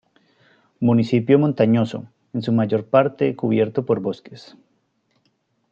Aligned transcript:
Municipio 0.79 1.37
montañoso 1.37 2.07
en 2.33 2.41
su 2.41 2.51
mayor 2.51 2.87
parte 2.87 3.35
cubierto 3.35 3.85
por 3.85 3.99
bosques. 3.99 4.57